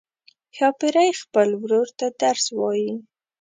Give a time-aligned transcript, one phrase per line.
[0.55, 2.91] ښاپیرۍ خپل ورور ته درس وايي.